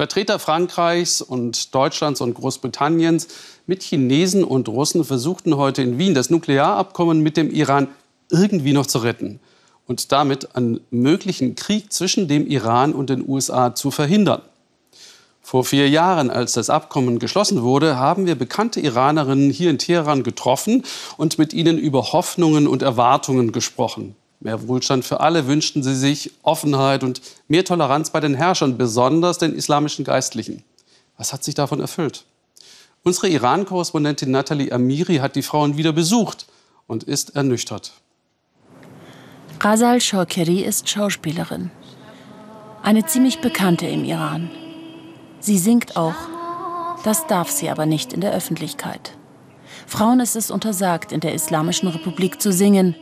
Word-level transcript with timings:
Vertreter 0.00 0.38
Frankreichs 0.38 1.20
und 1.20 1.74
Deutschlands 1.74 2.22
und 2.22 2.32
Großbritanniens 2.32 3.28
mit 3.66 3.82
Chinesen 3.82 4.44
und 4.44 4.66
Russen 4.66 5.04
versuchten 5.04 5.58
heute 5.58 5.82
in 5.82 5.98
Wien 5.98 6.14
das 6.14 6.30
Nuklearabkommen 6.30 7.20
mit 7.20 7.36
dem 7.36 7.50
Iran 7.50 7.86
irgendwie 8.30 8.72
noch 8.72 8.86
zu 8.86 9.00
retten 9.00 9.40
und 9.86 10.10
damit 10.10 10.56
einen 10.56 10.80
möglichen 10.90 11.54
Krieg 11.54 11.92
zwischen 11.92 12.28
dem 12.28 12.46
Iran 12.46 12.94
und 12.94 13.10
den 13.10 13.28
USA 13.28 13.74
zu 13.74 13.90
verhindern. 13.90 14.40
Vor 15.42 15.66
vier 15.66 15.90
Jahren, 15.90 16.30
als 16.30 16.54
das 16.54 16.70
Abkommen 16.70 17.18
geschlossen 17.18 17.60
wurde, 17.60 17.98
haben 17.98 18.24
wir 18.24 18.36
bekannte 18.36 18.80
Iranerinnen 18.80 19.50
hier 19.50 19.68
in 19.68 19.76
Teheran 19.76 20.22
getroffen 20.22 20.82
und 21.18 21.36
mit 21.36 21.52
ihnen 21.52 21.76
über 21.76 22.14
Hoffnungen 22.14 22.66
und 22.66 22.80
Erwartungen 22.80 23.52
gesprochen. 23.52 24.16
Mehr 24.40 24.66
Wohlstand 24.66 25.04
für 25.04 25.20
alle 25.20 25.46
wünschten 25.46 25.82
sie 25.82 25.94
sich, 25.94 26.32
Offenheit 26.42 27.04
und 27.04 27.20
mehr 27.46 27.64
Toleranz 27.64 28.10
bei 28.10 28.20
den 28.20 28.34
Herrschern, 28.34 28.78
besonders 28.78 29.36
den 29.36 29.54
islamischen 29.54 30.04
Geistlichen. 30.04 30.64
Was 31.18 31.34
hat 31.34 31.44
sich 31.44 31.54
davon 31.54 31.80
erfüllt? 31.80 32.24
Unsere 33.02 33.28
Iran-Korrespondentin 33.28 34.30
Nathalie 34.30 34.72
Amiri 34.72 35.16
hat 35.16 35.36
die 35.36 35.42
Frauen 35.42 35.76
wieder 35.76 35.92
besucht 35.92 36.46
und 36.86 37.04
ist 37.04 37.36
ernüchtert. 37.36 37.92
Ghazal 39.58 40.00
Shokeri 40.00 40.62
ist 40.62 40.88
Schauspielerin. 40.88 41.70
Eine 42.82 43.04
ziemlich 43.04 43.42
bekannte 43.42 43.86
im 43.86 44.04
Iran. 44.04 44.50
Sie 45.38 45.58
singt 45.58 45.98
auch. 45.98 46.14
Das 47.04 47.26
darf 47.26 47.50
sie 47.50 47.68
aber 47.68 47.84
nicht 47.84 48.14
in 48.14 48.22
der 48.22 48.32
Öffentlichkeit. 48.32 49.12
Frauen 49.86 50.20
ist 50.20 50.36
es 50.36 50.50
untersagt, 50.50 51.12
in 51.12 51.20
der 51.20 51.34
Islamischen 51.34 51.88
Republik 51.88 52.40
zu 52.40 52.52
singen. 52.52 52.94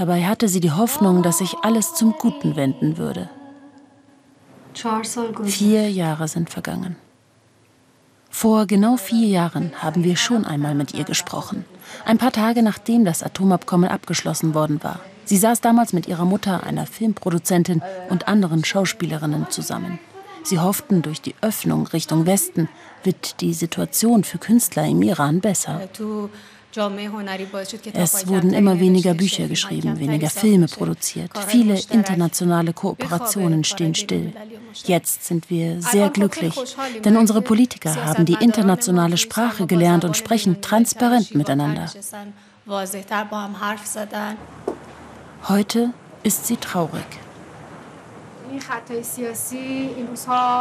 Dabei 0.00 0.24
hatte 0.24 0.48
sie 0.48 0.60
die 0.60 0.72
Hoffnung, 0.72 1.22
dass 1.22 1.36
sich 1.36 1.56
alles 1.60 1.92
zum 1.92 2.14
Guten 2.18 2.56
wenden 2.56 2.96
würde. 2.96 3.28
Vier 5.44 5.90
Jahre 5.90 6.26
sind 6.26 6.48
vergangen. 6.48 6.96
Vor 8.30 8.64
genau 8.64 8.96
vier 8.96 9.28
Jahren 9.28 9.72
haben 9.76 10.02
wir 10.02 10.16
schon 10.16 10.46
einmal 10.46 10.74
mit 10.74 10.94
ihr 10.94 11.04
gesprochen. 11.04 11.66
Ein 12.06 12.16
paar 12.16 12.32
Tage 12.32 12.62
nachdem 12.62 13.04
das 13.04 13.22
Atomabkommen 13.22 13.90
abgeschlossen 13.90 14.54
worden 14.54 14.82
war. 14.82 15.00
Sie 15.26 15.36
saß 15.36 15.60
damals 15.60 15.92
mit 15.92 16.08
ihrer 16.08 16.24
Mutter, 16.24 16.64
einer 16.64 16.86
Filmproduzentin 16.86 17.82
und 18.08 18.26
anderen 18.26 18.64
Schauspielerinnen 18.64 19.50
zusammen. 19.50 19.98
Sie 20.42 20.60
hofften, 20.60 21.02
durch 21.02 21.20
die 21.20 21.34
Öffnung 21.42 21.86
Richtung 21.88 22.24
Westen 22.24 22.70
wird 23.04 23.42
die 23.42 23.52
Situation 23.52 24.24
für 24.24 24.38
Künstler 24.38 24.86
im 24.86 25.02
Iran 25.02 25.40
besser. 25.40 25.90
Es 27.94 28.28
wurden 28.28 28.52
immer 28.52 28.78
weniger 28.78 29.14
Bücher 29.14 29.48
geschrieben, 29.48 29.98
weniger 29.98 30.30
Filme 30.30 30.68
produziert. 30.68 31.30
Viele 31.48 31.80
internationale 31.90 32.72
Kooperationen 32.72 33.64
stehen 33.64 33.94
still. 33.94 34.32
Jetzt 34.84 35.24
sind 35.24 35.50
wir 35.50 35.82
sehr 35.82 36.10
glücklich, 36.10 36.54
denn 37.04 37.16
unsere 37.16 37.42
Politiker 37.42 37.94
haben 38.04 38.24
die 38.24 38.36
internationale 38.40 39.16
Sprache 39.16 39.66
gelernt 39.66 40.04
und 40.04 40.16
sprechen 40.16 40.60
transparent 40.62 41.34
miteinander. 41.34 41.90
Heute 45.48 45.90
ist 46.22 46.46
sie 46.46 46.56
traurig. 46.56 47.29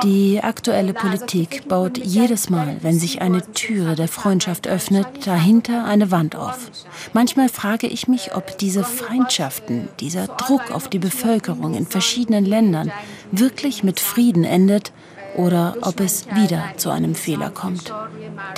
Die 0.04 0.40
aktuelle 0.42 0.94
Politik 0.94 1.68
baut 1.68 1.98
jedes 1.98 2.50
Mal, 2.50 2.78
wenn 2.82 3.00
sich 3.00 3.22
eine 3.22 3.42
Türe 3.54 3.96
der 3.96 4.08
Freundschaft 4.08 4.68
öffnet, 4.68 5.08
dahinter 5.26 5.86
eine 5.86 6.12
Wand 6.12 6.36
auf. 6.36 6.70
Manchmal 7.14 7.50
frage 7.50 7.88
ich 7.88 8.08
mich, 8.08 8.36
ob 8.36 8.58
diese 8.58 8.84
Feindschaften, 8.84 9.90
dieser 10.00 10.28
Druck 10.28 10.72
auf 10.72 10.88
die 10.88 11.00
Bevölkerung 11.00 11.74
in 11.74 11.86
verschiedenen 11.86 12.46
Ländern 12.46 12.92
wirklich 13.32 13.84
mit 13.84 14.00
Frieden 14.00 14.44
endet 14.44 14.92
oder 15.36 15.76
ob 15.82 16.00
es 16.00 16.28
wieder 16.34 16.64
zu 16.78 16.90
einem 16.90 17.16
Fehler 17.16 17.50
kommt, 17.50 17.94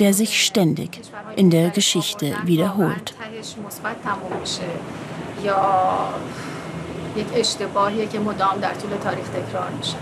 der 0.00 0.14
sich 0.14 0.44
ständig 0.44 1.00
in 1.36 1.50
der 1.50 1.70
Geschichte 1.70 2.34
wiederholt. 2.44 3.14
یا 5.42 6.12
یک 7.15 7.27
اشتباهیه 7.35 8.07
که 8.07 8.19
مدام 8.19 8.59
در 8.61 8.73
طول 8.73 8.89
تاریخ 9.03 9.27
تکرار 9.27 9.69
میشه. 9.77 9.97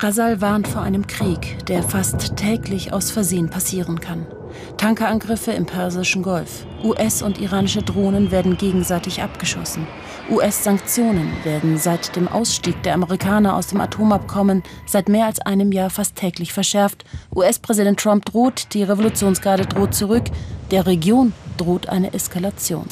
Ghazal 0.00 0.40
warnt 0.40 0.68
vor 0.68 0.82
einem 0.82 1.08
Krieg, 1.08 1.66
der 1.66 1.82
fast 1.82 2.36
täglich 2.36 2.92
aus 2.92 3.10
Versehen 3.10 3.50
passieren 3.50 3.98
kann. 3.98 4.28
Tankerangriffe 4.76 5.50
im 5.50 5.66
Persischen 5.66 6.22
Golf. 6.22 6.66
US- 6.84 7.20
und 7.20 7.40
iranische 7.40 7.82
Drohnen 7.82 8.30
werden 8.30 8.56
gegenseitig 8.56 9.22
abgeschossen. 9.22 9.88
US-Sanktionen 10.30 11.32
werden 11.42 11.78
seit 11.78 12.14
dem 12.14 12.28
Ausstieg 12.28 12.80
der 12.84 12.94
Amerikaner 12.94 13.56
aus 13.56 13.68
dem 13.68 13.80
Atomabkommen 13.80 14.62
seit 14.86 15.08
mehr 15.08 15.26
als 15.26 15.40
einem 15.40 15.72
Jahr 15.72 15.90
fast 15.90 16.14
täglich 16.14 16.52
verschärft. 16.52 17.04
US-Präsident 17.34 17.98
Trump 17.98 18.24
droht, 18.26 18.74
die 18.74 18.84
Revolutionsgarde 18.84 19.66
droht 19.66 19.94
zurück. 19.94 20.24
Der 20.70 20.86
Region 20.86 21.32
droht 21.56 21.88
eine 21.88 22.14
Eskalation. 22.14 22.86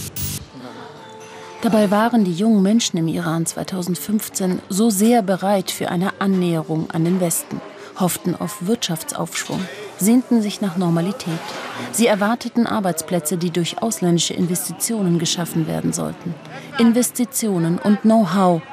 Dabei 1.62 1.92
waren 1.92 2.24
die 2.24 2.34
jungen 2.34 2.64
Menschen 2.64 2.98
im 2.98 3.08
Iran 3.08 3.46
2015 3.46 4.62
so 4.70 4.90
sehr 4.90 5.22
bereit 5.22 5.70
für 5.70 5.90
eine 5.90 6.20
Annäherung 6.20 6.90
an 6.90 7.06
den 7.06 7.20
Westen, 7.22 7.62
hofften 8.00 8.36
auf 8.36 8.66
Wirtschaftsaufschwung, 8.66 9.60
sehnten 10.00 10.42
sich 10.42 10.62
nach 10.62 10.78
Normalität. 10.78 11.40
Sie 11.92 12.08
erwarteten 12.08 12.66
Arbeitsplätze, 12.66 13.38
die 13.38 13.52
durch 13.52 13.80
ausländische 13.80 14.34
Investitionen 14.34 15.20
geschaffen 15.20 15.68
werden 15.68 15.94
sollten. 15.94 16.34
Investitionen 16.80 17.78
und 17.78 18.02
Know-how, 18.02 18.64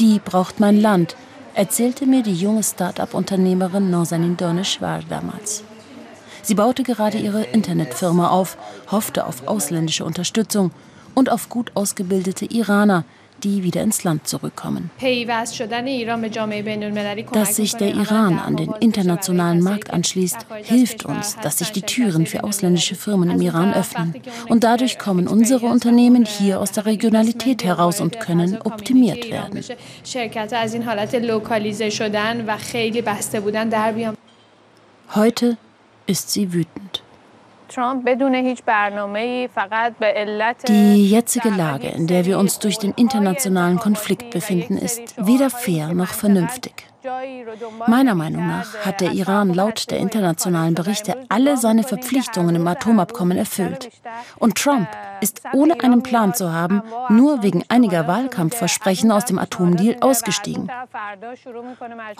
die 0.00 0.18
braucht 0.18 0.58
mein 0.58 0.80
Land, 0.80 1.14
erzählte 1.54 2.06
mir 2.06 2.24
die 2.24 2.34
junge 2.34 2.64
Start-up-Unternehmerin 2.64 3.88
Norsanin 3.88 4.36
Dorneshwar 4.36 5.00
damals. 5.08 5.62
Sie 6.42 6.56
baute 6.56 6.82
gerade 6.82 7.18
ihre 7.18 7.44
Internetfirma 7.44 8.30
auf, 8.30 8.56
hoffte 8.90 9.26
auf 9.26 9.46
ausländische 9.46 10.04
Unterstützung 10.04 10.72
und 11.14 11.30
auf 11.30 11.48
gut 11.48 11.72
ausgebildete 11.74 12.46
Iraner, 12.46 13.04
die 13.44 13.62
wieder 13.62 13.82
ins 13.82 14.04
Land 14.04 14.28
zurückkommen. 14.28 14.90
Dass 17.32 17.56
sich 17.56 17.74
der 17.74 17.94
Iran 17.94 18.38
an 18.38 18.56
den 18.56 18.72
internationalen 18.80 19.60
Markt 19.60 19.92
anschließt, 19.92 20.46
hilft 20.62 21.04
uns, 21.04 21.36
dass 21.42 21.58
sich 21.58 21.72
die 21.72 21.82
Türen 21.82 22.26
für 22.26 22.44
ausländische 22.44 22.94
Firmen 22.94 23.30
im 23.30 23.40
Iran 23.40 23.74
öffnen. 23.74 24.14
Und 24.48 24.64
dadurch 24.64 24.98
kommen 24.98 25.26
unsere 25.26 25.66
Unternehmen 25.66 26.24
hier 26.24 26.60
aus 26.60 26.72
der 26.72 26.86
Regionalität 26.86 27.64
heraus 27.64 28.00
und 28.00 28.20
können 28.20 28.58
optimiert 28.62 29.30
werden. 29.30 29.60
Heute 35.14 35.56
ist 36.06 36.30
sie 36.30 36.52
wütend. 36.52 36.91
Die 40.68 41.10
jetzige 41.10 41.48
Lage, 41.50 41.88
in 41.88 42.06
der 42.06 42.24
wir 42.24 42.38
uns 42.38 42.58
durch 42.58 42.78
den 42.78 42.92
internationalen 42.92 43.78
Konflikt 43.78 44.30
befinden, 44.30 44.76
ist 44.76 45.14
weder 45.16 45.50
fair 45.50 45.92
noch 45.94 46.08
vernünftig. 46.08 46.91
Meiner 47.86 48.14
Meinung 48.14 48.46
nach 48.46 48.76
hat 48.84 49.00
der 49.00 49.12
Iran 49.12 49.52
laut 49.52 49.90
der 49.90 49.98
internationalen 49.98 50.74
Berichte 50.74 51.16
alle 51.28 51.56
seine 51.56 51.82
Verpflichtungen 51.82 52.54
im 52.54 52.66
Atomabkommen 52.66 53.36
erfüllt. 53.36 53.90
Und 54.38 54.56
Trump 54.56 54.88
ist 55.20 55.42
ohne 55.52 55.80
einen 55.80 56.02
Plan 56.02 56.34
zu 56.34 56.52
haben, 56.52 56.82
nur 57.08 57.42
wegen 57.42 57.64
einiger 57.68 58.06
Wahlkampfversprechen 58.06 59.10
aus 59.10 59.24
dem 59.24 59.38
Atomdeal 59.38 59.96
ausgestiegen. 60.00 60.70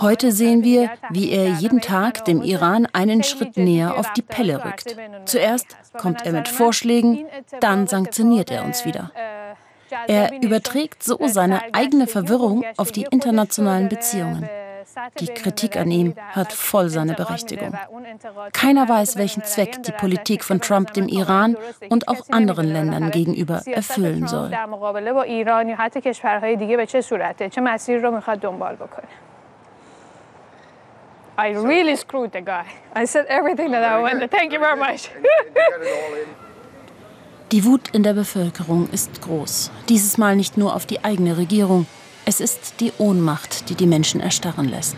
Heute 0.01 0.33
sehen 0.33 0.65
wir, 0.65 0.91
wie 1.11 1.31
er 1.31 1.49
jeden 1.51 1.81
Tag 1.81 2.25
dem 2.25 2.43
Iran 2.43 2.87
einen 2.93 3.23
Schritt 3.23 3.57
näher 3.57 3.99
auf 3.99 4.13
die 4.13 4.23
Pelle 4.23 4.65
rückt. 4.65 4.97
Zuerst 5.27 5.77
kommt 5.97 6.27
er 6.27 6.33
mit 6.33 6.49
Vorschlägen, 6.49 7.27
dann 7.61 7.87
sanktioniert 7.87 8.51
er 8.51 8.65
uns 8.65 8.85
wieder. 8.85 9.13
Er 10.07 10.43
überträgt 10.43 11.03
so 11.03 11.19
seine 11.27 11.75
eigene 11.75 12.07
Verwirrung 12.07 12.65
auf 12.77 12.93
die 12.93 13.07
internationalen 13.11 13.89
Beziehungen. 13.89 14.49
Die 15.21 15.27
Kritik 15.27 15.77
an 15.77 15.91
ihm 15.91 16.15
hat 16.33 16.53
voll 16.53 16.89
seine 16.89 17.15
Berechtigung. 17.15 17.73
Keiner 18.53 18.89
weiß, 18.89 19.17
welchen 19.17 19.45
Zweck 19.45 19.83
die 19.83 19.93
Politik 19.93 20.45
von 20.45 20.61
Trump 20.61 20.93
dem 20.93 21.09
Iran 21.09 21.57
und 21.89 22.09
auch 22.09 22.29
anderen 22.31 22.73
Ländern 22.73 23.11
gegenüber 23.11 23.63
erfüllen 23.67 24.27
soll. 24.27 24.51
I 31.39 31.57
really 31.57 31.97
screwed 31.97 32.33
the 32.33 32.43
guy. 32.43 32.65
I 32.95 33.07
said 33.07 33.27
everything 33.29 33.73
that 33.73 33.83
I 33.83 33.99
wanted. 33.99 34.31
Thank 34.31 34.53
you 34.53 34.61
very 34.61 34.77
much. 34.77 35.11
Die 37.53 37.65
Wut 37.65 37.89
in 37.93 38.03
der 38.03 38.13
Bevölkerung 38.13 38.89
ist 38.91 39.23
groß. 39.23 39.71
Dieses 39.89 40.19
Mal 40.19 40.37
nicht 40.37 40.57
nur 40.57 40.75
auf 40.75 40.87
die 40.87 41.05
eigene 41.05 41.37
Regierung, 41.37 41.87
es 42.25 42.41
ist 42.41 42.75
die 42.81 42.93
Ohnmacht, 42.99 43.69
die 43.69 43.75
die 43.75 43.87
Menschen 43.87 44.21
erstarren 44.21 44.69
lässt. 44.69 44.97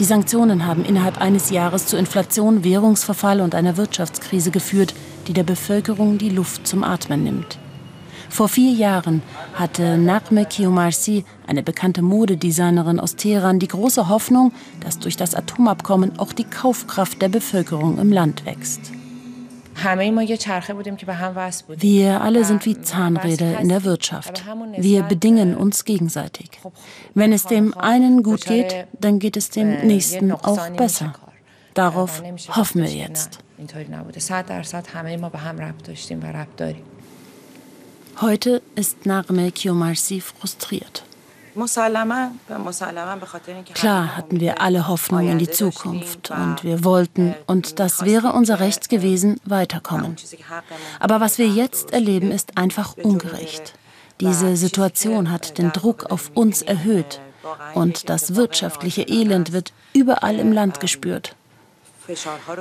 Die 0.00 0.04
Sanktionen 0.04 0.66
haben 0.66 0.84
innerhalb 0.84 1.20
eines 1.20 1.50
Jahres 1.50 1.86
zu 1.86 1.96
Inflation, 1.96 2.64
Währungsverfall 2.64 3.40
und 3.40 3.54
einer 3.54 3.76
Wirtschaftskrise 3.76 4.50
geführt, 4.50 4.94
die 5.28 5.32
der 5.32 5.44
Bevölkerung 5.44 6.18
die 6.18 6.30
Luft 6.30 6.66
zum 6.66 6.82
Atmen 6.82 7.22
nimmt. 7.22 7.58
Vor 8.28 8.48
vier 8.48 8.72
Jahren 8.72 9.22
hatte 9.54 9.96
Nagme 9.96 10.46
Kiomarsi, 10.46 11.24
eine 11.46 11.62
bekannte 11.62 12.02
Modedesignerin 12.02 12.98
aus 12.98 13.14
Teheran, 13.14 13.60
die 13.60 13.68
große 13.68 14.08
Hoffnung, 14.08 14.52
dass 14.80 14.98
durch 14.98 15.16
das 15.16 15.36
Atomabkommen 15.36 16.18
auch 16.18 16.32
die 16.32 16.42
Kaufkraft 16.42 17.22
der 17.22 17.28
Bevölkerung 17.28 17.98
im 17.98 18.10
Land 18.10 18.44
wächst. 18.44 18.90
Wir 21.76 22.20
alle 22.20 22.44
sind 22.44 22.64
wie 22.66 22.80
Zahnräder 22.80 23.60
in 23.60 23.68
der 23.68 23.84
Wirtschaft. 23.84 24.44
Wir 24.76 25.02
bedingen 25.02 25.56
uns 25.56 25.84
gegenseitig. 25.84 26.50
Wenn 27.14 27.32
es 27.32 27.44
dem 27.46 27.76
einen 27.76 28.22
gut 28.22 28.46
geht, 28.46 28.86
dann 28.98 29.18
geht 29.18 29.36
es 29.36 29.50
dem 29.50 29.86
nächsten 29.86 30.32
auch 30.32 30.70
besser. 30.70 31.14
Darauf 31.74 32.22
hoffen 32.50 32.82
wir 32.82 32.90
jetzt. 32.90 33.40
Heute 38.20 38.62
ist 38.76 39.06
Narme 39.06 39.50
Kiomarsi 39.50 40.20
frustriert. 40.20 41.03
Klar 43.74 44.16
hatten 44.16 44.40
wir 44.40 44.60
alle 44.60 44.88
Hoffnung 44.88 45.28
in 45.28 45.38
die 45.38 45.50
Zukunft 45.50 46.30
und 46.30 46.64
wir 46.64 46.84
wollten, 46.84 47.34
und 47.46 47.78
das 47.78 48.04
wäre 48.04 48.32
unser 48.32 48.60
Rechtsgewesen, 48.60 49.40
weiterkommen. 49.44 50.16
Aber 50.98 51.20
was 51.20 51.38
wir 51.38 51.48
jetzt 51.48 51.92
erleben, 51.92 52.30
ist 52.30 52.56
einfach 52.56 52.96
ungerecht. 52.96 53.74
Diese 54.20 54.56
Situation 54.56 55.30
hat 55.30 55.58
den 55.58 55.72
Druck 55.72 56.10
auf 56.10 56.30
uns 56.34 56.62
erhöht 56.62 57.20
und 57.74 58.08
das 58.08 58.34
wirtschaftliche 58.34 59.02
Elend 59.02 59.52
wird 59.52 59.72
überall 59.92 60.38
im 60.38 60.52
Land 60.52 60.80
gespürt. 60.80 61.36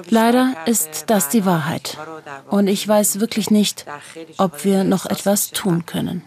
Leider 0.10 0.56
ist 0.66 1.06
das 1.08 1.30
die 1.30 1.46
Wahrheit. 1.46 1.98
Und 2.50 2.68
ich 2.68 2.88
weiß 2.88 3.20
wirklich 3.20 3.52
nicht, 3.52 3.86
ob 4.38 4.64
wir 4.64 4.84
noch 4.84 5.06
etwas 5.06 5.52
tun 5.52 5.86
können. 5.86 6.22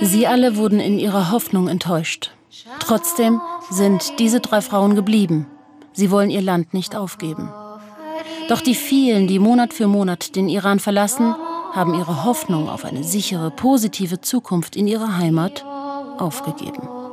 Sie 0.00 0.26
alle 0.26 0.56
wurden 0.56 0.80
in 0.80 0.98
ihrer 0.98 1.30
Hoffnung 1.30 1.68
enttäuscht. 1.68 2.30
Trotzdem 2.78 3.40
sind 3.70 4.18
diese 4.18 4.40
drei 4.40 4.60
Frauen 4.60 4.94
geblieben. 4.94 5.46
Sie 5.92 6.10
wollen 6.10 6.30
ihr 6.30 6.42
Land 6.42 6.74
nicht 6.74 6.96
aufgeben. 6.96 7.52
Doch 8.48 8.60
die 8.60 8.74
vielen, 8.74 9.26
die 9.26 9.38
Monat 9.38 9.72
für 9.72 9.86
Monat 9.86 10.36
den 10.36 10.48
Iran 10.48 10.80
verlassen, 10.80 11.34
haben 11.74 11.94
ihre 11.94 12.24
Hoffnung 12.24 12.68
auf 12.68 12.84
eine 12.84 13.02
sichere, 13.02 13.50
positive 13.50 14.20
Zukunft 14.20 14.76
in 14.76 14.86
ihrer 14.86 15.18
Heimat 15.18 15.64
aufgegeben. 16.18 17.03